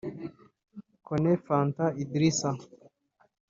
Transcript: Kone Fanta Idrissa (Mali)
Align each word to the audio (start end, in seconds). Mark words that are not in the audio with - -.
Kone 1.05 1.31
Fanta 1.45 1.85
Idrissa 2.01 2.49
(Mali) 2.51 2.65